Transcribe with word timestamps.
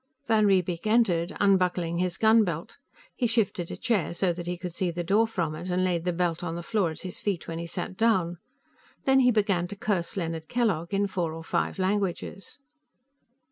Van 0.25 0.47
Riebeek 0.47 0.87
entered, 0.87 1.31
unbuckling 1.39 1.99
his 1.99 2.17
gun 2.17 2.43
belt. 2.43 2.79
He 3.15 3.27
shifted 3.27 3.69
a 3.69 3.77
chair 3.77 4.15
so 4.15 4.33
that 4.33 4.47
he 4.47 4.57
could 4.57 4.73
see 4.73 4.89
the 4.89 5.03
door 5.03 5.27
from 5.27 5.53
it, 5.53 5.69
and 5.69 5.83
laid 5.83 6.05
the 6.05 6.11
belt 6.11 6.43
on 6.43 6.55
the 6.55 6.63
floor 6.63 6.89
at 6.89 7.01
his 7.01 7.19
feet 7.19 7.47
when 7.47 7.59
he 7.59 7.67
sat 7.67 7.97
down. 7.97 8.39
Then 9.03 9.19
he 9.19 9.29
began 9.29 9.67
to 9.67 9.75
curse 9.75 10.17
Leonard 10.17 10.47
Kellogg 10.49 10.91
in 10.91 11.05
four 11.05 11.35
or 11.35 11.43
five 11.43 11.77
languages. 11.77 12.57